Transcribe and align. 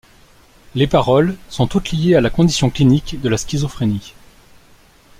Les 0.73 0.87
paroles 0.87 1.37
sont 1.47 1.67
toutes 1.67 1.91
liées 1.91 2.15
à 2.15 2.21
la 2.21 2.31
condition 2.31 2.71
clinique 2.71 3.21
de 3.21 3.29
la 3.29 3.37
schizophrénie. 3.37 4.15